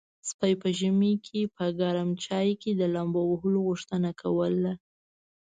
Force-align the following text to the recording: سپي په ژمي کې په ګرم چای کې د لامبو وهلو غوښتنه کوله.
سپي 0.29 0.53
په 0.61 0.67
ژمي 0.79 1.13
کې 1.25 1.39
په 1.55 1.65
ګرم 1.79 2.09
چای 2.23 2.49
کې 2.61 2.71
د 2.75 2.81
لامبو 2.93 3.21
وهلو 3.31 3.59
غوښتنه 3.67 4.09
کوله. 4.21 4.73